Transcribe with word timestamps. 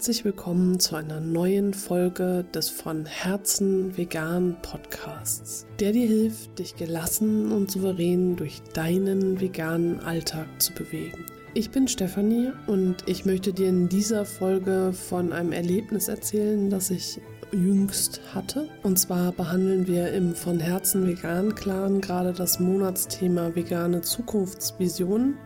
herzlich 0.00 0.24
willkommen 0.24 0.80
zu 0.80 0.96
einer 0.96 1.20
neuen 1.20 1.74
Folge 1.74 2.46
des 2.54 2.70
von 2.70 3.04
Herzen 3.04 3.98
vegan 3.98 4.56
Podcasts, 4.62 5.66
der 5.78 5.92
dir 5.92 6.06
hilft, 6.06 6.58
dich 6.58 6.74
gelassen 6.74 7.52
und 7.52 7.70
souverän 7.70 8.34
durch 8.34 8.62
deinen 8.72 9.42
veganen 9.42 10.00
Alltag 10.00 10.46
zu 10.56 10.72
bewegen. 10.72 11.26
Ich 11.52 11.70
bin 11.70 11.86
Stefanie 11.86 12.50
und 12.66 13.06
ich 13.06 13.26
möchte 13.26 13.52
dir 13.52 13.68
in 13.68 13.90
dieser 13.90 14.24
Folge 14.24 14.94
von 14.94 15.34
einem 15.34 15.52
Erlebnis 15.52 16.08
erzählen, 16.08 16.70
das 16.70 16.88
ich 16.88 17.20
jüngst 17.52 18.22
hatte. 18.34 18.70
Und 18.82 18.98
zwar 18.98 19.32
behandeln 19.32 19.86
wir 19.86 20.14
im 20.14 20.34
von 20.34 20.60
Herzen 20.60 21.06
vegan 21.06 21.54
Clan 21.54 22.00
gerade 22.00 22.32
das 22.32 22.58
Monatsthema 22.58 23.54
vegane 23.54 24.00
Zukunftsvisionen. 24.00 25.36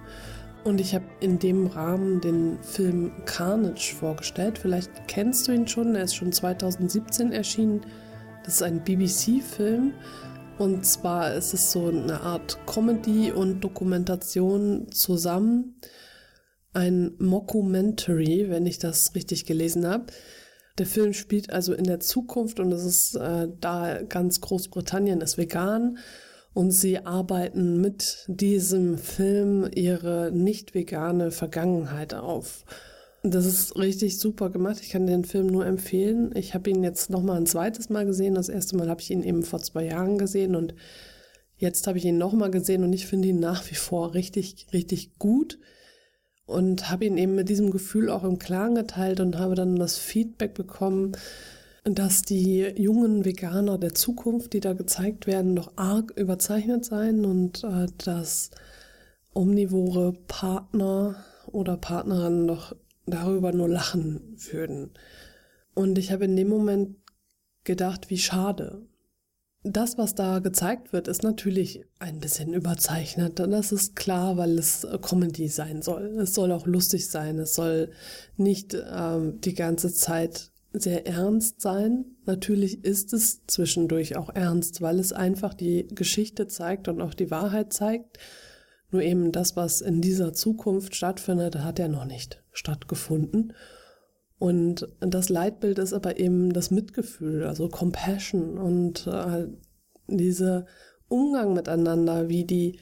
Und 0.65 0.81
ich 0.81 0.95
habe 0.95 1.05
in 1.21 1.39
dem 1.39 1.67
Rahmen 1.67 2.23
den 2.23 2.59
Film 2.63 3.13
Carnage 3.27 3.95
vorgestellt. 3.95 4.59
Vielleicht 4.59 4.91
kennst 5.09 5.47
du 5.47 5.53
ihn 5.53 5.69
schon, 5.69 5.95
er 5.95 6.05
ist 6.05 6.15
schon 6.15 6.33
2017 6.33 7.33
erschienen. 7.33 7.83
Das 8.45 8.55
ist 8.55 8.63
ein 8.63 8.83
BBC-Film. 8.83 9.93
Und 10.57 10.87
zwar 10.87 11.35
ist 11.35 11.53
es 11.53 11.71
so 11.71 11.89
eine 11.89 12.23
Art 12.23 12.59
Comedy 12.67 13.31
und 13.31 13.61
Dokumentation 13.61 14.91
zusammen. 14.91 15.81
Ein 16.73 17.15
Mockumentary, 17.19 18.47
wenn 18.49 18.65
ich 18.65 18.79
das 18.79 19.15
richtig 19.15 19.45
gelesen 19.45 19.87
habe. 19.87 20.07
Der 20.79 20.87
Film 20.87 21.13
spielt 21.13 21.53
also 21.53 21.75
in 21.75 21.85
der 21.85 22.01
Zukunft 22.01 22.59
und 22.59 22.73
es 22.73 22.85
ist 22.85 23.17
äh, 23.17 23.49
da 23.61 24.03
ganz 24.03 24.41
Großbritannien 24.41 25.21
ist 25.21 25.37
vegan 25.37 25.99
und 26.55 26.71
sie 26.71 27.05
arbeiten 27.05 27.81
mit 27.81 28.25
diesem 28.29 28.97
Film 28.97 29.69
ihre 29.75 30.31
nicht 30.33 30.75
vegane 30.75 31.33
Vergangenheit 31.33 32.15
auf. 32.15 32.65
Das 33.25 33.45
ist 33.47 33.77
richtig 33.77 34.19
super 34.19 34.51
gemacht. 34.51 34.79
Ich 34.81 34.91
kann 34.91 35.07
den 35.07 35.25
Film 35.25 35.49
nur 35.49 35.67
empfehlen. 35.67 36.31
Ich 36.37 36.55
habe 36.55 36.71
ihn 36.71 36.85
jetzt 36.85 37.11
noch 37.11 37.23
mal 37.23 37.37
ein 37.37 37.47
zweites 37.47 37.89
Mal 37.89 38.07
gesehen. 38.07 38.35
Das 38.35 38.49
erste 38.49 38.77
Mal 38.77 38.89
habe 38.89 39.01
ich 39.01 39.11
ihn 39.11 39.23
eben 39.23 39.43
vor 39.43 39.61
zwei 39.61 39.85
Jahren 39.85 40.19
gesehen 40.19 40.55
und 40.55 40.75
jetzt 41.57 41.87
habe 41.87 41.99
ich 41.99 42.05
ihn 42.05 42.19
noch 42.19 42.33
mal 42.33 42.51
gesehen 42.51 42.85
und 42.85 42.93
ich 42.93 43.07
finde 43.07 43.29
ihn 43.29 43.41
nach 43.41 43.69
wie 43.71 43.75
vor 43.75 44.15
richtig, 44.15 44.67
richtig 44.73 45.19
gut 45.19 45.59
und 46.47 46.91
habe 46.91 47.07
ihn 47.07 47.17
eben 47.17 47.35
mit 47.35 47.49
diesem 47.49 47.71
Gefühl 47.71 48.11
auch 48.11 48.25
im 48.25 48.39
Klaren 48.39 48.75
geteilt 48.75 49.21
und 49.21 49.39
habe 49.39 49.55
dann 49.55 49.77
das 49.77 49.99
Feedback 49.99 50.55
bekommen, 50.55 51.17
dass 51.85 52.23
die 52.23 52.61
jungen 52.77 53.25
Veganer 53.25 53.79
der 53.79 53.95
Zukunft, 53.95 54.55
die 54.55 54.61
da 54.61 54.73
gezeigt 54.73 55.27
werden, 55.27 55.55
doch 55.55 55.73
arg 55.77 56.13
überzeichnet 56.17 56.85
seien 56.85 57.25
und 57.27 57.63
äh, 57.63 57.87
dass 57.99 58.51
omnivore 59.35 60.15
Partner 60.27 61.17
oder 61.47 61.77
Partnerinnen 61.77 62.47
doch 62.47 62.75
darüber 63.07 63.53
nur 63.53 63.69
lachen 63.69 64.37
würden. 64.51 64.93
Und 65.75 65.99
ich 65.99 66.11
habe 66.11 66.25
in 66.25 66.37
dem 66.37 66.49
Moment 66.49 66.97
gedacht, 67.65 68.09
wie 68.09 68.19
schade. 68.19 68.87
Das, 69.63 69.97
was 69.97 70.15
da 70.15 70.41
gezeigt 70.41 70.93
wird, 70.93 71.09
ist 71.09 71.23
natürlich 71.23 71.85
ein 71.99 72.21
bisschen 72.21 72.53
überzeichnet. 72.53 73.39
Das 73.39 73.73
ist 73.73 73.97
klar, 73.97 74.37
weil 74.37 74.59
es 74.59 74.87
Comedy 75.03 75.49
sein 75.49 75.81
soll. 75.81 76.19
Es 76.19 76.35
soll 76.35 76.53
auch 76.53 76.67
lustig 76.67 77.09
sein. 77.09 77.39
Es 77.39 77.55
soll 77.55 77.91
nicht 78.37 78.75
ähm, 78.75 79.41
die 79.41 79.55
ganze 79.55 79.93
Zeit 79.93 80.53
sehr 80.75 81.07
ernst 81.07 81.61
sein. 81.61 82.05
Natürlich 82.27 82.85
ist 82.85 83.13
es 83.13 83.47
zwischendurch 83.47 84.17
auch 84.17 84.35
ernst, 84.35 84.83
weil 84.83 84.99
es 84.99 85.13
einfach 85.13 85.55
die 85.55 85.87
Geschichte 85.89 86.49
zeigt 86.49 86.89
und 86.89 87.01
auch 87.01 87.15
die 87.15 87.31
Wahrheit 87.31 87.73
zeigt. 87.73 88.19
Nur 88.91 89.03
eben 89.03 89.33
das, 89.33 89.57
was 89.57 89.81
in 89.81 90.01
dieser 90.01 90.33
Zukunft 90.33 90.95
stattfindet, 90.95 91.57
hat 91.57 91.79
ja 91.79 91.89
noch 91.89 92.05
nicht 92.05 92.43
stattgefunden. 92.53 93.55
Und 94.39 94.89
das 95.01 95.29
Leitbild 95.29 95.79
ist 95.79 95.93
aber 95.93 96.19
eben 96.19 96.53
das 96.53 96.71
Mitgefühl, 96.71 97.45
also 97.45 97.69
Compassion 97.69 98.59
und 98.59 99.07
äh, 99.07 99.47
dieser 100.09 100.67
Umgang 101.09 101.55
miteinander, 101.55 102.29
wie 102.29 102.45
die 102.45 102.79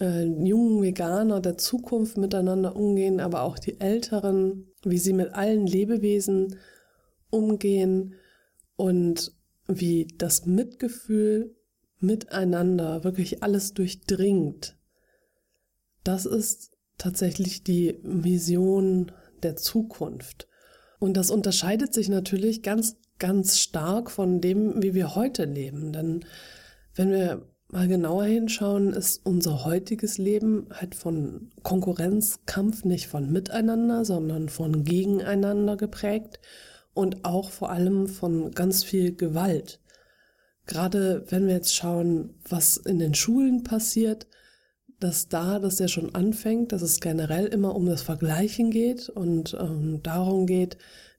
äh, 0.00 0.24
jungen 0.24 0.82
Veganer 0.82 1.40
der 1.40 1.58
Zukunft 1.58 2.16
miteinander 2.16 2.76
umgehen, 2.76 3.20
aber 3.20 3.42
auch 3.42 3.58
die 3.58 3.80
Älteren, 3.80 4.68
wie 4.84 4.98
sie 4.98 5.12
mit 5.12 5.34
allen 5.34 5.66
Lebewesen 5.66 6.56
umgehen 7.34 8.14
und 8.76 9.32
wie 9.66 10.06
das 10.18 10.46
Mitgefühl 10.46 11.54
miteinander 12.00 13.04
wirklich 13.04 13.42
alles 13.42 13.72
durchdringt. 13.74 14.76
Das 16.02 16.26
ist 16.26 16.72
tatsächlich 16.98 17.64
die 17.64 17.98
Vision 18.02 19.12
der 19.42 19.56
Zukunft. 19.56 20.48
Und 20.98 21.16
das 21.16 21.30
unterscheidet 21.30 21.92
sich 21.92 22.08
natürlich 22.08 22.62
ganz, 22.62 22.96
ganz 23.18 23.58
stark 23.58 24.10
von 24.10 24.40
dem, 24.40 24.82
wie 24.82 24.94
wir 24.94 25.14
heute 25.14 25.44
leben. 25.44 25.92
Denn 25.92 26.24
wenn 26.94 27.10
wir 27.10 27.46
mal 27.68 27.88
genauer 27.88 28.24
hinschauen, 28.24 28.92
ist 28.92 29.24
unser 29.24 29.64
heutiges 29.64 30.18
Leben 30.18 30.68
halt 30.70 30.94
von 30.94 31.50
Konkurrenzkampf, 31.62 32.84
nicht 32.84 33.08
von 33.08 33.32
Miteinander, 33.32 34.04
sondern 34.04 34.48
von 34.48 34.84
Gegeneinander 34.84 35.76
geprägt 35.76 36.38
und 36.94 37.24
auch 37.24 37.50
vor 37.50 37.70
allem 37.70 38.06
von 38.06 38.52
ganz 38.52 38.84
viel 38.84 39.14
Gewalt. 39.14 39.80
Gerade 40.66 41.24
wenn 41.28 41.46
wir 41.46 41.54
jetzt 41.54 41.74
schauen, 41.74 42.34
was 42.48 42.76
in 42.76 42.98
den 42.98 43.14
Schulen 43.14 43.64
passiert, 43.64 44.26
dass 45.00 45.28
da 45.28 45.58
das 45.58 45.78
ja 45.78 45.88
schon 45.88 46.14
anfängt, 46.14 46.72
dass 46.72 46.80
es 46.80 47.00
generell 47.00 47.46
immer 47.46 47.74
um 47.74 47.84
das 47.86 48.02
Vergleichen 48.02 48.70
geht 48.70 49.08
und 49.10 49.54
ähm, 49.60 50.00
darum 50.02 50.46
geht, 50.46 50.78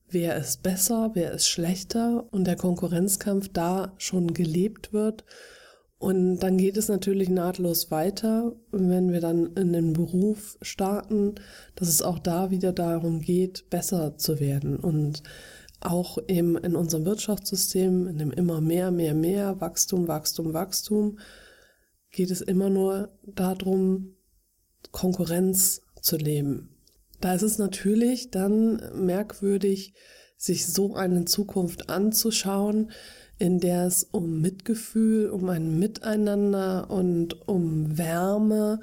wer 0.10 0.36
ist 0.38 0.64
besser, 0.64 1.12
wer 1.14 1.32
ist 1.32 1.48
schlechter 1.48 2.26
und 2.32 2.46
der 2.46 2.56
Konkurrenzkampf 2.56 3.50
da 3.52 3.94
schon 3.98 4.34
gelebt 4.34 4.94
wird. 4.94 5.26
Und 5.98 6.40
dann 6.40 6.58
geht 6.58 6.78
es 6.78 6.88
natürlich 6.88 7.30
nahtlos 7.30 7.90
weiter, 7.90 8.54
wenn 8.72 9.12
wir 9.12 9.22
dann 9.22 9.54
in 9.56 9.72
den 9.72 9.94
Beruf 9.94 10.58
starten, 10.62 11.36
dass 11.76 11.88
es 11.88 12.02
auch 12.02 12.20
da 12.20 12.52
wieder 12.52 12.74
darum 12.74 13.22
geht, 13.22 13.70
besser 13.70 14.18
zu 14.18 14.40
werden 14.40 14.78
und 14.78 15.24
auch 15.86 16.18
eben 16.28 16.58
in 16.58 16.76
unserem 16.76 17.06
Wirtschaftssystem, 17.06 18.08
in 18.08 18.18
dem 18.18 18.32
immer 18.32 18.62
mehr, 18.62 18.92
mehr, 18.92 19.14
mehr, 19.14 19.62
Wachstum, 19.62 20.08
Wachstum, 20.08 20.54
Wachstum, 20.54 21.20
geht 22.12 22.32
es 22.32 22.42
immer 22.42 22.70
nur 22.70 23.10
darum, 23.24 24.16
Konkurrenz 24.92 25.82
zu 26.02 26.18
leben. 26.18 26.70
Da 27.22 27.34
ist 27.34 27.42
es 27.42 27.58
natürlich 27.58 28.32
dann 28.32 28.82
merkwürdig, 29.06 29.94
sich 30.38 30.68
so 30.68 30.96
eine 30.96 31.26
Zukunft 31.26 31.90
anzuschauen, 31.90 32.92
in 33.38 33.60
der 33.60 33.86
es 33.86 34.04
um 34.04 34.42
Mitgefühl, 34.42 35.30
um 35.30 35.50
ein 35.50 35.80
Miteinander 35.80 36.90
und 36.90 37.48
um 37.48 37.98
Wärme 37.98 38.80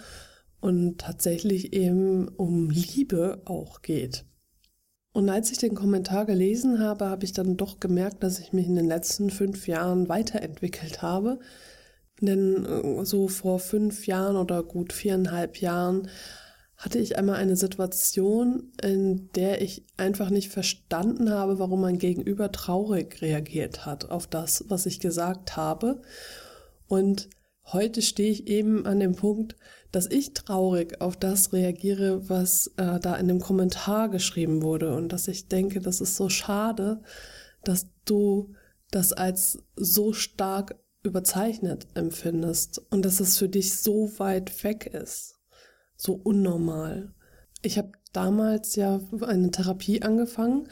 und 0.60 0.98
tatsächlich 0.98 1.72
eben 1.72 2.28
um 2.28 2.70
Liebe 2.70 3.42
auch 3.44 3.82
geht. 3.82 4.24
Und 5.12 5.28
als 5.28 5.52
ich 5.52 5.58
den 5.58 5.74
Kommentar 5.74 6.24
gelesen 6.24 6.78
habe, 6.80 7.06
habe 7.06 7.24
ich 7.24 7.32
dann 7.32 7.56
doch 7.56 7.80
gemerkt, 7.80 8.22
dass 8.22 8.38
ich 8.38 8.52
mich 8.52 8.66
in 8.66 8.76
den 8.76 8.86
letzten 8.88 9.30
fünf 9.30 9.66
Jahren 9.66 10.08
weiterentwickelt 10.08 11.02
habe. 11.02 11.38
Denn 12.20 12.64
äh, 12.64 13.04
so 13.04 13.28
vor 13.28 13.58
fünf 13.58 14.06
Jahren 14.06 14.36
oder 14.36 14.62
gut 14.62 14.92
viereinhalb 14.92 15.58
Jahren 15.58 16.08
hatte 16.76 16.98
ich 16.98 17.16
einmal 17.16 17.36
eine 17.36 17.56
Situation, 17.56 18.72
in 18.82 19.30
der 19.34 19.60
ich 19.60 19.86
einfach 19.96 20.30
nicht 20.30 20.50
verstanden 20.50 21.30
habe, 21.30 21.58
warum 21.58 21.82
mein 21.82 21.98
Gegenüber 21.98 22.50
traurig 22.50 23.22
reagiert 23.22 23.86
hat 23.86 24.10
auf 24.10 24.26
das, 24.26 24.64
was 24.68 24.86
ich 24.86 24.98
gesagt 24.98 25.56
habe. 25.56 26.03
Und 26.88 27.28
heute 27.66 28.03
stehe 28.03 28.32
ich 28.32 28.48
eben 28.48 28.84
an 28.84 28.98
dem 28.98 29.15
Punkt, 29.15 29.56
dass 29.92 30.06
ich 30.06 30.33
traurig 30.33 31.00
auf 31.00 31.16
das 31.16 31.53
reagiere, 31.53 32.28
was 32.28 32.68
äh, 32.78 32.98
da 32.98 33.15
in 33.16 33.28
dem 33.28 33.41
Kommentar 33.41 34.09
geschrieben 34.09 34.62
wurde 34.62 34.94
und 34.94 35.12
dass 35.12 35.28
ich 35.28 35.48
denke, 35.48 35.80
das 35.80 36.00
ist 36.00 36.16
so 36.16 36.30
schade, 36.30 37.03
dass 37.62 37.86
du 38.06 38.54
das 38.91 39.12
als 39.12 39.62
so 39.77 40.12
stark 40.12 40.77
überzeichnet 41.03 41.86
empfindest 41.94 42.80
und 42.91 43.04
dass 43.04 43.21
es 43.21 43.36
für 43.36 43.48
dich 43.48 43.74
so 43.74 44.18
weit 44.18 44.65
weg 44.65 44.86
ist, 44.86 45.36
so 45.97 46.15
unnormal. 46.15 47.12
Ich 47.60 47.77
habe 47.77 47.92
damals 48.12 48.77
ja 48.77 49.00
eine 49.21 49.50
Therapie 49.50 50.03
angefangen 50.03 50.68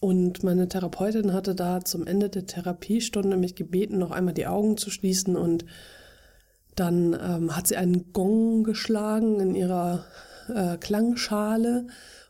und 0.00 0.42
meine 0.42 0.68
Therapeutin 0.68 1.32
hatte 1.32 1.54
da 1.54 1.84
zum 1.84 2.06
Ende 2.06 2.28
der 2.28 2.46
Therapiestunde 2.46 3.36
mich 3.36 3.54
gebeten, 3.54 3.98
noch 3.98 4.10
einmal 4.10 4.34
die 4.34 4.46
Augen 4.46 4.76
zu 4.76 4.90
schließen 4.90 5.36
und 5.36 5.64
dann 6.74 7.18
ähm, 7.20 7.56
hat 7.56 7.66
sie 7.66 7.76
einen 7.76 8.12
Gong 8.12 8.64
geschlagen 8.64 9.40
in 9.40 9.54
ihrer 9.54 10.04
äh, 10.48 10.76
Klangschale, 10.78 11.86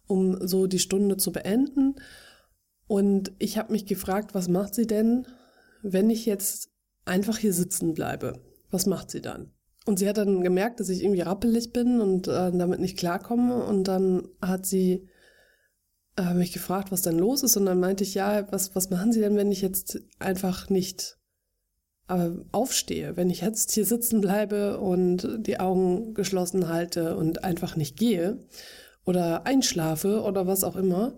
um 0.07 0.47
so 0.47 0.67
die 0.67 0.79
Stunde 0.79 1.17
zu 1.17 1.33
beenden. 1.33 1.97
Und 2.87 3.33
ich 3.39 3.57
habe 3.59 3.73
mich 3.73 3.87
gefragt, 3.87 4.35
was 4.35 4.49
macht 4.49 4.75
sie 4.75 4.87
denn, 4.87 5.27
wenn 5.83 6.11
ich 6.11 6.27
jetzt 6.27 6.71
einfach 7.05 7.39
hier 7.39 7.53
sitzen 7.53 7.95
bleibe? 7.95 8.41
Was 8.71 8.87
macht 8.87 9.11
sie 9.11 9.21
dann? 9.21 9.53
Und 9.85 9.99
sie 9.99 10.09
hat 10.09 10.17
dann 10.17 10.43
gemerkt, 10.43 10.81
dass 10.81 10.89
ich 10.89 11.03
irgendwie 11.03 11.23
rappelig 11.23 11.73
bin 11.73 12.01
und 12.01 12.29
äh, 12.29 12.53
damit 12.53 12.81
nicht 12.81 12.99
klarkomme. 12.99 13.65
Und 13.65 13.89
dann 13.89 14.29
hat 14.41 14.67
sie 14.67 15.09
äh, 16.17 16.35
mich 16.35 16.53
gefragt, 16.53 16.93
was 16.93 17.03
denn 17.03 17.19
los 17.19 17.43
ist. 17.43 17.57
Und 17.57 17.67
dann 17.67 17.81
meinte 17.81 18.05
ich, 18.05 18.15
ja, 18.15 18.51
was, 18.53 18.75
was 18.77 18.91
machen 18.91 19.13
Sie 19.13 19.21
denn, 19.21 19.37
wenn 19.37 19.51
ich 19.51 19.63
jetzt 19.63 20.01
einfach 20.19 20.69
nicht 20.69 21.19
äh, 22.13 22.31
aufstehe, 22.53 23.17
wenn 23.17 23.31
ich 23.31 23.41
jetzt 23.41 23.73
hier 23.73 23.87
sitzen 23.87 24.21
bleibe 24.21 24.79
und 24.79 25.29
die 25.39 25.59
Augen 25.59 26.15
geschlossen 26.15 26.69
halte 26.69 27.17
und 27.17 27.45
einfach 27.45 27.77
nicht 27.77 27.97
gehe 27.97 28.39
oder 29.05 29.47
einschlafe 29.47 30.23
oder 30.23 30.47
was 30.47 30.65
auch 30.65 30.77
immer. 30.77 31.17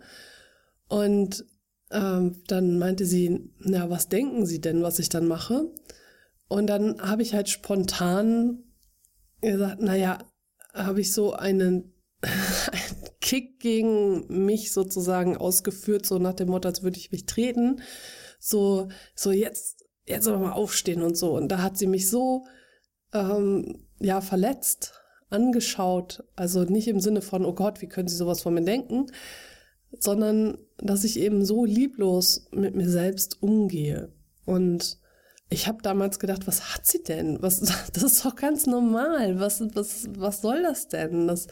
Und 0.88 1.44
ähm, 1.91 2.43
dann 2.46 2.79
meinte 2.79 3.06
sie, 3.06 3.50
na, 3.58 3.91
was 3.91 4.08
denken 4.08 4.46
Sie 4.46 4.61
denn, 4.61 4.82
was 4.82 4.99
ich 4.99 5.08
dann 5.08 5.26
mache? 5.26 5.70
Und 6.49 6.67
dann 6.67 7.00
habe 7.00 7.23
ich 7.23 7.35
halt 7.35 7.49
spontan 7.49 8.64
gesagt, 9.40 9.81
naja, 9.81 10.19
habe 10.73 11.00
ich 11.00 11.12
so 11.12 11.32
einen, 11.32 11.94
einen 12.23 13.11
Kick 13.20 13.61
gegen 13.61 14.44
mich 14.44 14.73
sozusagen 14.73 15.37
ausgeführt, 15.37 16.06
so 16.06 16.19
nach 16.19 16.35
dem 16.35 16.49
Motto, 16.49 16.69
als 16.69 16.82
würde 16.82 16.99
ich 16.99 17.12
mich 17.12 17.26
treten. 17.26 17.81
So, 18.40 18.88
so 19.14 19.31
jetzt, 19.31 19.83
jetzt 20.06 20.28
aber 20.28 20.38
mal 20.38 20.52
aufstehen 20.52 21.02
und 21.02 21.16
so. 21.16 21.36
Und 21.36 21.48
da 21.48 21.62
hat 21.62 21.78
sie 21.78 21.86
mich 21.86 22.08
so, 22.08 22.44
ähm, 23.12 23.86
ja, 24.00 24.20
verletzt 24.20 24.92
angeschaut. 25.30 26.24
Also 26.36 26.64
nicht 26.64 26.88
im 26.88 27.00
Sinne 27.00 27.22
von, 27.22 27.44
oh 27.44 27.54
Gott, 27.54 27.82
wie 27.82 27.88
können 27.88 28.08
Sie 28.08 28.16
sowas 28.16 28.42
von 28.42 28.54
mir 28.54 28.64
denken, 28.64 29.06
sondern 29.98 30.58
dass 30.78 31.04
ich 31.04 31.18
eben 31.18 31.44
so 31.44 31.64
lieblos 31.64 32.46
mit 32.52 32.74
mir 32.74 32.88
selbst 32.88 33.42
umgehe. 33.42 34.12
Und 34.44 34.98
ich 35.50 35.68
habe 35.68 35.82
damals 35.82 36.18
gedacht, 36.18 36.46
was 36.46 36.74
hat 36.74 36.86
sie 36.86 37.02
denn? 37.02 37.40
Was, 37.42 37.60
das 37.92 38.02
ist 38.02 38.24
doch 38.24 38.36
ganz 38.36 38.66
normal. 38.66 39.38
Was, 39.38 39.62
was, 39.74 40.08
was 40.16 40.42
soll 40.42 40.62
das 40.62 40.88
denn? 40.88 41.28
Das, 41.28 41.46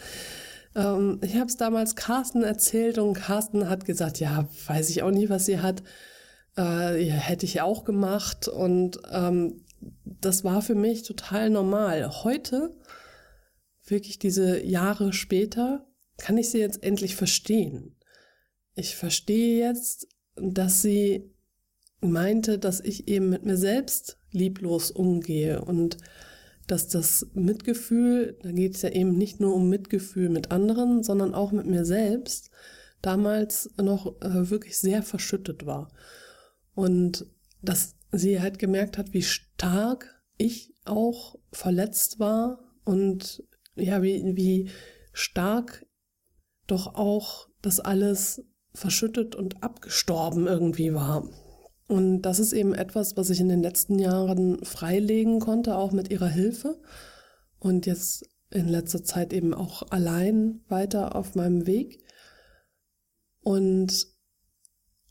ähm, 0.74 1.20
ich 1.22 1.36
habe 1.36 1.46
es 1.46 1.56
damals 1.56 1.96
Carsten 1.96 2.42
erzählt 2.42 2.98
und 2.98 3.14
Carsten 3.14 3.68
hat 3.68 3.84
gesagt, 3.84 4.20
ja, 4.20 4.48
weiß 4.66 4.90
ich 4.90 5.02
auch 5.02 5.10
nicht, 5.10 5.30
was 5.30 5.46
sie 5.46 5.60
hat. 5.60 5.82
Äh, 6.56 7.04
hätte 7.04 7.46
ich 7.46 7.60
auch 7.60 7.84
gemacht. 7.84 8.48
Und 8.48 9.00
ähm, 9.10 9.64
das 10.04 10.44
war 10.44 10.62
für 10.62 10.74
mich 10.74 11.02
total 11.02 11.50
normal. 11.50 12.24
Heute, 12.24 12.76
wirklich 13.84 14.18
diese 14.18 14.62
Jahre 14.64 15.12
später, 15.12 15.86
kann 16.16 16.38
ich 16.38 16.50
sie 16.50 16.58
jetzt 16.58 16.82
endlich 16.82 17.16
verstehen. 17.16 17.96
Ich 18.74 18.96
verstehe 18.96 19.58
jetzt, 19.58 20.08
dass 20.36 20.82
sie 20.82 21.30
meinte, 22.00 22.58
dass 22.58 22.80
ich 22.80 23.08
eben 23.08 23.28
mit 23.28 23.44
mir 23.44 23.56
selbst 23.56 24.18
lieblos 24.30 24.90
umgehe 24.90 25.62
und 25.62 25.98
dass 26.66 26.88
das 26.88 27.26
Mitgefühl, 27.34 28.38
da 28.42 28.52
geht 28.52 28.76
es 28.76 28.82
ja 28.82 28.90
eben 28.90 29.16
nicht 29.16 29.40
nur 29.40 29.54
um 29.54 29.68
Mitgefühl 29.68 30.28
mit 30.28 30.50
anderen, 30.50 31.02
sondern 31.02 31.34
auch 31.34 31.52
mit 31.52 31.66
mir 31.66 31.84
selbst, 31.84 32.50
damals 33.02 33.70
noch 33.76 34.20
äh, 34.22 34.50
wirklich 34.50 34.78
sehr 34.78 35.02
verschüttet 35.02 35.66
war. 35.66 35.90
Und 36.74 37.26
dass 37.62 37.96
sie 38.10 38.40
halt 38.40 38.58
gemerkt 38.58 38.98
hat, 38.98 39.12
wie 39.12 39.22
stark 39.22 40.22
ich 40.36 40.74
auch 40.84 41.38
verletzt 41.52 42.18
war 42.18 42.58
und 42.84 43.44
ja, 43.74 44.02
wie, 44.02 44.36
wie 44.36 44.70
stark 45.12 45.86
doch 46.66 46.94
auch 46.94 47.48
das 47.60 47.80
alles 47.80 48.44
verschüttet 48.74 49.34
und 49.34 49.62
abgestorben 49.62 50.46
irgendwie 50.46 50.94
war. 50.94 51.28
Und 51.88 52.22
das 52.22 52.38
ist 52.38 52.52
eben 52.52 52.74
etwas, 52.74 53.16
was 53.16 53.30
ich 53.30 53.40
in 53.40 53.48
den 53.48 53.62
letzten 53.62 53.98
Jahren 53.98 54.64
freilegen 54.64 55.40
konnte, 55.40 55.76
auch 55.76 55.92
mit 55.92 56.10
ihrer 56.10 56.28
Hilfe. 56.28 56.80
Und 57.58 57.86
jetzt 57.86 58.26
in 58.50 58.68
letzter 58.68 59.04
Zeit 59.04 59.32
eben 59.32 59.52
auch 59.54 59.90
allein 59.90 60.62
weiter 60.68 61.14
auf 61.16 61.34
meinem 61.34 61.66
Weg. 61.66 62.02
Und 63.40 64.06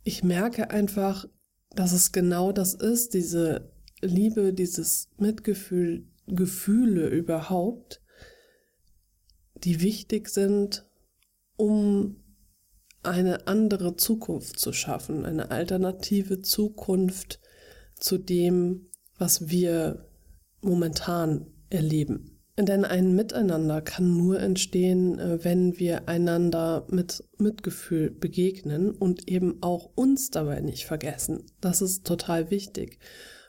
ich 0.03 0.23
merke 0.23 0.71
einfach, 0.71 1.27
dass 1.75 1.93
es 1.93 2.11
genau 2.11 2.51
das 2.51 2.73
ist, 2.73 3.13
diese 3.13 3.71
Liebe, 4.01 4.53
dieses 4.53 5.09
Mitgefühl, 5.17 6.07
Gefühle 6.27 7.07
überhaupt, 7.09 8.01
die 9.55 9.81
wichtig 9.81 10.29
sind, 10.29 10.85
um 11.55 12.17
eine 13.03 13.47
andere 13.47 13.95
Zukunft 13.95 14.59
zu 14.59 14.73
schaffen, 14.73 15.25
eine 15.25 15.51
alternative 15.51 16.41
Zukunft 16.41 17.39
zu 17.95 18.17
dem, 18.17 18.89
was 19.17 19.49
wir 19.49 20.07
momentan 20.61 21.47
erleben. 21.69 22.30
Denn 22.65 22.85
ein 22.85 23.15
Miteinander 23.15 23.81
kann 23.81 24.17
nur 24.17 24.39
entstehen, 24.39 25.19
äh, 25.19 25.43
wenn 25.43 25.79
wir 25.79 26.07
einander 26.07 26.85
mit 26.89 27.23
Mitgefühl 27.37 28.11
begegnen 28.11 28.91
und 28.91 29.27
eben 29.27 29.61
auch 29.61 29.89
uns 29.95 30.31
dabei 30.31 30.61
nicht 30.61 30.85
vergessen. 30.85 31.43
Das 31.61 31.81
ist 31.81 32.05
total 32.05 32.51
wichtig. 32.51 32.99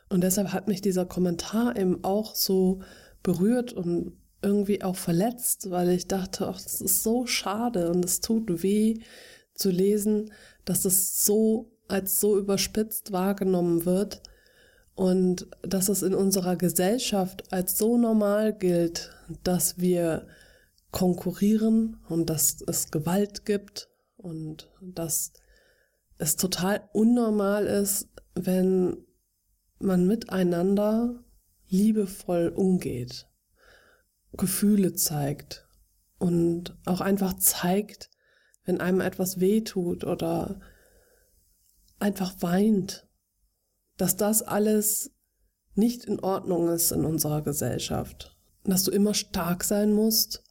Und 0.08 0.22
deshalb 0.22 0.52
hat 0.52 0.68
mich 0.68 0.80
dieser 0.80 1.06
Kommentar 1.06 1.76
eben 1.76 2.04
auch 2.04 2.34
so 2.34 2.80
berührt 3.22 3.72
und 3.72 4.12
irgendwie 4.42 4.82
auch 4.82 4.96
verletzt, 4.96 5.70
weil 5.70 5.90
ich 5.90 6.08
dachte, 6.08 6.48
ach, 6.48 6.60
das 6.60 6.80
ist 6.80 7.02
so 7.02 7.26
schade 7.26 7.90
und 7.90 8.04
es 8.04 8.20
tut 8.20 8.62
weh, 8.62 8.98
zu 9.54 9.70
lesen, 9.70 10.32
dass 10.64 10.84
es 10.84 11.24
so 11.24 11.70
als 11.88 12.20
so 12.20 12.38
überspitzt 12.38 13.12
wahrgenommen 13.12 13.84
wird 13.84 14.22
und 14.94 15.46
dass 15.62 15.88
es 15.88 16.02
in 16.02 16.14
unserer 16.14 16.56
Gesellschaft 16.56 17.52
als 17.52 17.78
so 17.78 17.96
normal 17.96 18.52
gilt, 18.52 19.10
dass 19.42 19.78
wir 19.78 20.26
konkurrieren 20.90 21.98
und 22.08 22.28
dass 22.28 22.62
es 22.66 22.90
Gewalt 22.90 23.46
gibt 23.46 23.88
und 24.16 24.70
dass 24.80 25.32
es 26.18 26.36
total 26.36 26.88
unnormal 26.92 27.66
ist, 27.66 28.08
wenn 28.34 28.98
man 29.78 30.06
miteinander 30.06 31.24
liebevoll 31.66 32.52
umgeht, 32.54 33.28
Gefühle 34.32 34.92
zeigt 34.92 35.66
und 36.18 36.76
auch 36.84 37.00
einfach 37.00 37.34
zeigt, 37.38 38.10
wenn 38.64 38.80
einem 38.80 39.00
etwas 39.00 39.40
wehtut 39.40 40.04
oder 40.04 40.60
einfach 41.98 42.34
weint, 42.40 43.08
dass 43.96 44.16
das 44.16 44.42
alles 44.42 45.12
nicht 45.74 46.04
in 46.04 46.20
Ordnung 46.20 46.68
ist 46.68 46.92
in 46.92 47.04
unserer 47.04 47.42
Gesellschaft. 47.42 48.36
Dass 48.64 48.84
du 48.84 48.90
immer 48.90 49.14
stark 49.14 49.64
sein 49.64 49.92
musst, 49.92 50.44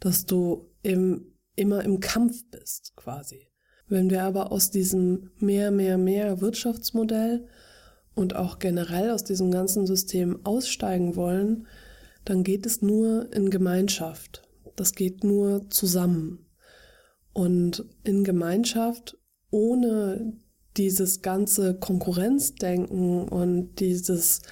dass 0.00 0.26
du 0.26 0.70
im, 0.82 1.34
immer 1.54 1.82
im 1.84 2.00
Kampf 2.00 2.44
bist, 2.50 2.92
quasi. 2.96 3.48
Wenn 3.88 4.10
wir 4.10 4.24
aber 4.24 4.52
aus 4.52 4.70
diesem 4.70 5.30
mehr, 5.38 5.70
mehr, 5.70 5.96
mehr 5.96 6.40
Wirtschaftsmodell 6.40 7.48
und 8.14 8.34
auch 8.34 8.58
generell 8.58 9.10
aus 9.10 9.24
diesem 9.24 9.50
ganzen 9.50 9.86
System 9.86 10.44
aussteigen 10.44 11.16
wollen, 11.16 11.66
dann 12.24 12.42
geht 12.42 12.66
es 12.66 12.82
nur 12.82 13.32
in 13.32 13.50
Gemeinschaft. 13.50 14.42
Das 14.74 14.92
geht 14.92 15.24
nur 15.24 15.70
zusammen. 15.70 16.46
Und 17.32 17.84
in 18.02 18.24
Gemeinschaft 18.24 19.18
ohne 19.50 20.36
dieses 20.76 21.22
ganze 21.22 21.74
Konkurrenzdenken 21.74 23.28
und 23.28 23.76
dieses 23.80 24.42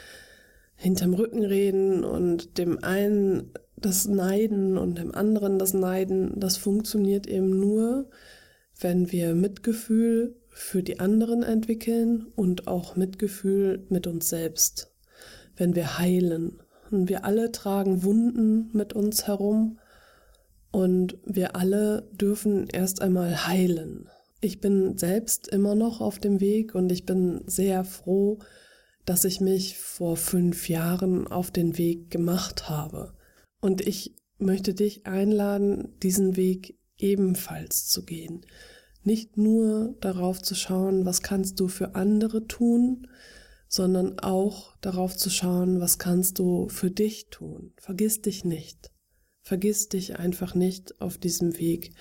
hinterm 0.77 1.15
Rücken 1.15 1.45
reden 1.45 2.05
und 2.05 2.59
dem 2.59 2.83
einen 2.83 3.53
das 3.77 4.07
Neiden 4.07 4.79
und 4.79 4.99
dem 4.99 5.15
anderen 5.15 5.59
das 5.59 5.75
Neiden, 5.75 6.39
das 6.39 6.57
funktioniert 6.57 7.27
eben 7.27 7.59
nur, 7.59 8.09
wenn 8.81 9.13
wir 9.13 9.35
Mitgefühl 9.35 10.37
für 10.49 10.83
die 10.83 11.01
anderen 11.01 11.43
entwickeln 11.43 12.27
und 12.37 12.67
auch 12.67 12.97
Mitgefühl 12.97 13.85
mit 13.89 14.07
uns 14.07 14.29
selbst, 14.29 14.93
wenn 15.57 15.75
wir 15.75 15.99
heilen. 15.99 16.61
Und 16.91 17.09
wir 17.09 17.25
alle 17.25 17.51
tragen 17.51 18.05
Wunden 18.05 18.71
mit 18.73 18.93
uns 18.93 19.27
herum 19.27 19.79
und 20.71 21.19
wir 21.25 21.57
alle 21.57 22.09
dürfen 22.13 22.69
erst 22.73 23.03
einmal 23.03 23.47
heilen. 23.47 24.09
Ich 24.45 24.61
bin 24.61 24.99
selbst 24.99 25.49
immer 25.49 25.75
noch 25.75 26.03
auf 26.03 26.19
dem 26.19 26.39
Weg 26.39 26.75
und 26.75 26.93
ich 26.93 27.07
bin 27.07 27.41
sehr 27.47 27.83
froh, 27.83 28.41
dass 29.07 29.25
ich 29.25 29.41
mich 29.41 29.79
vor 29.79 30.19
fünf 30.19 30.69
Jahren 30.69 31.27
auf 31.27 31.51
den 31.51 31.79
Weg 31.79 32.11
gemacht 32.11 32.69
habe. 32.69 33.15
Und 33.63 33.81
ich 33.81 34.15
möchte 34.37 34.75
dich 34.75 35.07
einladen, 35.07 35.99
diesen 36.03 36.37
Weg 36.37 36.79
ebenfalls 36.99 37.89
zu 37.89 38.05
gehen. 38.05 38.45
Nicht 39.03 39.39
nur 39.39 39.97
darauf 40.03 40.43
zu 40.43 40.55
schauen, 40.55 41.07
was 41.07 41.23
kannst 41.23 41.59
du 41.59 41.69
für 41.69 41.95
andere 41.95 42.47
tun, 42.47 43.09
sondern 43.67 44.19
auch 44.19 44.77
darauf 44.83 45.17
zu 45.17 45.31
schauen, 45.31 45.81
was 45.81 45.99
kannst 45.99 46.39
du 46.39 46.69
für 46.69 46.91
dich 46.91 47.31
tun. 47.31 47.73
Vergiss 47.79 48.21
dich 48.21 48.45
nicht. 48.45 48.91
Vergiss 49.41 49.89
dich 49.89 50.19
einfach 50.19 50.55
nicht 50.55 51.01
auf 51.01 51.17
diesem 51.17 51.59
Weg. 51.59 51.95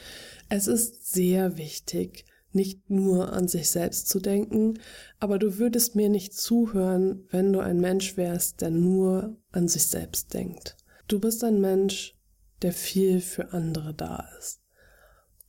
Es 0.50 0.68
ist 0.68 1.14
sehr 1.14 1.58
wichtig, 1.58 2.26
nicht 2.56 2.90
nur 2.90 3.34
an 3.34 3.48
sich 3.48 3.70
selbst 3.70 4.10
zu 4.10 4.20
denken, 4.20 4.80
aber 5.20 5.40
du 5.40 5.58
würdest 5.58 5.96
mir 5.96 6.10
nicht 6.10 6.34
zuhören, 6.34 7.26
wenn 7.30 7.52
du 7.54 7.60
ein 7.60 7.80
Mensch 7.80 8.18
wärst, 8.18 8.62
der 8.62 8.70
nur 8.70 9.36
an 9.52 9.68
sich 9.68 9.88
selbst 9.88 10.34
denkt. 10.34 10.78
Du 11.08 11.20
bist 11.20 11.44
ein 11.44 11.60
Mensch, 11.60 12.18
der 12.62 12.74
viel 12.74 13.20
für 13.22 13.54
andere 13.54 13.94
da 13.94 14.28
ist. 14.40 14.62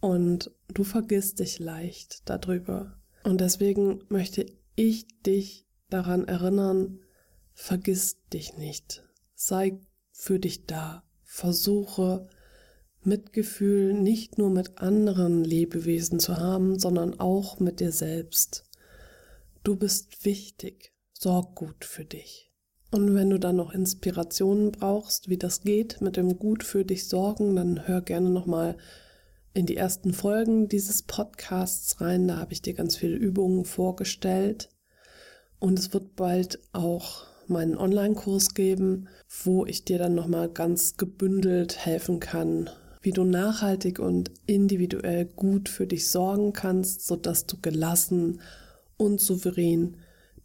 und 0.01 0.51
du 0.69 0.85
vergisst 0.85 1.39
dich 1.39 1.59
leicht 1.61 2.29
darüber. 2.29 3.01
Und 3.23 3.41
deswegen 3.41 4.03
möchte 4.11 4.45
ich 4.75 5.07
dich 5.23 5.67
daran 5.89 6.29
erinnern, 6.29 7.01
vergiss 7.55 8.19
dich 8.31 8.59
nicht. 8.59 9.03
Sei 9.35 9.81
für 10.13 10.39
dich 10.39 10.67
da. 10.67 11.05
Versuche 11.23 12.29
Mitgefühl 13.07 13.95
nicht 13.95 14.39
nur 14.39 14.51
mit 14.51 14.79
anderen 14.79 15.45
Lebewesen 15.45 16.19
zu 16.19 16.37
haben, 16.37 16.79
sondern 16.79 17.21
auch 17.21 17.61
mit 17.61 17.81
dir 17.81 17.93
selbst. 17.93 18.65
Du 19.63 19.77
bist 19.77 20.25
wichtig. 20.25 20.93
Sorg 21.13 21.55
gut 21.55 21.85
für 21.85 22.05
dich. 22.05 22.53
Und 22.91 23.15
wenn 23.15 23.31
du 23.31 23.39
dann 23.39 23.57
noch 23.57 23.73
Inspirationen 23.73 24.71
brauchst, 24.71 25.29
wie 25.29 25.39
das 25.39 25.63
geht 25.63 26.01
mit 26.01 26.17
dem 26.17 26.39
gut 26.39 26.63
für 26.63 26.85
dich 26.85 27.09
sorgen, 27.09 27.57
dann 27.57 27.89
hör 27.89 28.03
gerne 28.03 28.31
nochmal 28.31 28.77
in 29.53 29.67
die 29.67 29.77
ersten 29.77 30.13
Folgen 30.13 30.69
dieses 30.69 31.03
Podcasts 31.03 32.01
rein. 32.01 32.29
Da 32.29 32.37
habe 32.37 32.53
ich 32.53 32.63
dir 32.63 32.75
ganz 32.75 32.97
viele 32.97 33.17
Übungen 33.17 33.65
vorgestellt. 33.65 34.69
Und 35.59 35.79
es 35.79 35.93
wird 35.93 36.15
bald 36.15 36.61
auch 36.73 37.27
meinen 37.49 37.77
Online-Kurs 37.77 38.55
geben, 38.55 39.09
wo 39.45 39.65
ich 39.67 39.85
dir 39.85 39.99
dann 39.99 40.15
nochmal 40.15 40.49
ganz 40.49 40.97
gebündelt 40.97 41.85
helfen 41.85 42.21
kann, 42.21 42.71
wie 43.05 43.13
du 43.13 43.25
nachhaltig 43.25 43.99
und 43.99 44.31
individuell 44.47 45.27
gut 45.27 45.69
für 45.69 45.87
dich 45.87 46.11
sorgen 46.11 46.55
kannst, 46.55 47.07
sodass 47.07 47.47
du 47.47 47.59
gelassen 47.61 48.41
und 48.97 49.21
souverän 49.21 49.99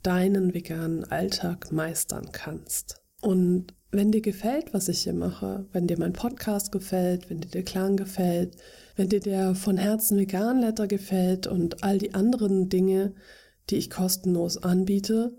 deinen 0.04 0.54
veganen 0.54 1.06
Alltag 1.06 1.72
meistern 1.72 2.32
kannst. 2.32 3.02
Und 3.22 3.74
wenn 3.92 4.12
dir 4.12 4.22
gefällt, 4.22 4.74
was 4.74 4.90
ich 4.90 5.02
hier 5.02 5.14
mache, 5.14 5.66
wenn 5.72 5.88
dir 5.88 5.98
mein 5.98 6.14
Podcast 6.14 6.72
gefällt, 6.72 7.30
wenn 7.30 7.40
dir 7.40 7.50
der 7.50 7.64
Klang 7.64 7.96
gefällt, 7.96 8.58
wenn 8.96 9.10
dir 9.10 9.22
der 9.22 9.56
von 9.56 9.78
Herzen 9.78 10.18
vegan 10.18 10.60
Letter 10.60 10.88
gefällt 10.88 11.48
und 11.48 11.84
all 11.84 11.98
die 11.98 12.14
anderen 12.14 12.68
Dinge, 12.70 13.14
die 13.70 13.78
ich 13.78 13.90
kostenlos 13.90 14.58
anbiete, 14.58 15.38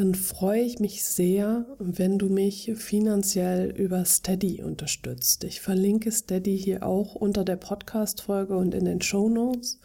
dann 0.00 0.14
freue 0.14 0.62
ich 0.62 0.78
mich 0.78 1.04
sehr, 1.04 1.66
wenn 1.78 2.18
du 2.18 2.30
mich 2.30 2.72
finanziell 2.74 3.70
über 3.70 4.06
Steady 4.06 4.62
unterstützt. 4.62 5.44
Ich 5.44 5.60
verlinke 5.60 6.10
Steady 6.10 6.56
hier 6.56 6.86
auch 6.86 7.14
unter 7.14 7.44
der 7.44 7.56
Podcast-Folge 7.56 8.56
und 8.56 8.74
in 8.74 8.86
den 8.86 9.02
Show 9.02 9.28
Notes. 9.28 9.78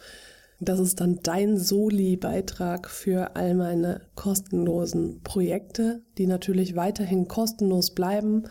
Das 0.58 0.80
ist 0.80 1.02
dann 1.02 1.20
dein 1.22 1.58
Soli-Beitrag 1.58 2.88
für 2.88 3.36
all 3.36 3.54
meine 3.54 4.06
kostenlosen 4.14 5.20
Projekte, 5.22 6.02
die 6.16 6.26
natürlich 6.26 6.76
weiterhin 6.76 7.28
kostenlos 7.28 7.90
bleiben, 7.90 8.44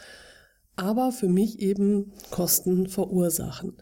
aber 0.75 1.12
für 1.12 1.29
mich 1.29 1.62
eben 1.62 2.13
Kosten 2.29 2.86
verursachen. 2.86 3.77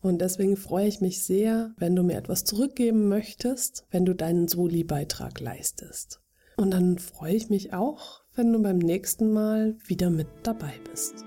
Und 0.00 0.22
deswegen 0.22 0.56
freue 0.56 0.88
ich 0.88 1.02
mich 1.02 1.22
sehr, 1.22 1.74
wenn 1.76 1.94
du 1.94 2.04
mir 2.04 2.16
etwas 2.16 2.44
zurückgeben 2.44 3.08
möchtest, 3.08 3.84
wenn 3.90 4.06
du 4.06 4.14
deinen 4.14 4.48
Soli-Beitrag 4.48 5.40
leistest. 5.40 6.21
Und 6.62 6.70
dann 6.70 6.96
freue 6.96 7.34
ich 7.34 7.50
mich 7.50 7.74
auch, 7.74 8.22
wenn 8.36 8.52
du 8.52 8.62
beim 8.62 8.78
nächsten 8.78 9.32
Mal 9.32 9.76
wieder 9.84 10.10
mit 10.10 10.28
dabei 10.44 10.72
bist. 10.88 11.24